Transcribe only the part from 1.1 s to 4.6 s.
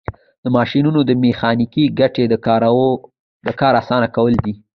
میخانیکي ګټه د کار اسانه کول دي.